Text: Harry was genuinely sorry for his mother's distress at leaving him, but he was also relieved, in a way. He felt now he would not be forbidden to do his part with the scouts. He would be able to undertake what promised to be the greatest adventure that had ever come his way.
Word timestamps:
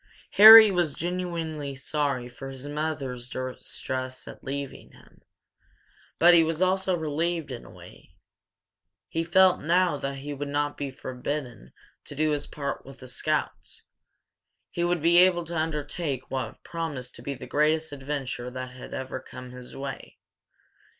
Harry 0.31 0.71
was 0.71 0.95
genuinely 0.95 1.75
sorry 1.75 2.27
for 2.27 2.49
his 2.49 2.67
mother's 2.67 3.29
distress 3.29 4.27
at 4.27 4.43
leaving 4.43 4.91
him, 4.93 5.21
but 6.17 6.33
he 6.33 6.43
was 6.43 6.59
also 6.59 6.97
relieved, 6.97 7.51
in 7.51 7.63
a 7.65 7.69
way. 7.69 8.15
He 9.09 9.23
felt 9.23 9.61
now 9.61 9.99
he 9.99 10.33
would 10.33 10.47
not 10.47 10.75
be 10.75 10.89
forbidden 10.89 11.71
to 12.05 12.15
do 12.15 12.31
his 12.31 12.47
part 12.47 12.83
with 12.83 12.97
the 12.97 13.07
scouts. 13.07 13.83
He 14.71 14.83
would 14.83 15.03
be 15.03 15.19
able 15.19 15.43
to 15.45 15.55
undertake 15.55 16.31
what 16.31 16.63
promised 16.63 17.13
to 17.17 17.21
be 17.21 17.35
the 17.35 17.45
greatest 17.45 17.91
adventure 17.91 18.49
that 18.49 18.71
had 18.71 18.95
ever 18.95 19.19
come 19.19 19.51
his 19.51 19.77
way. 19.77 20.17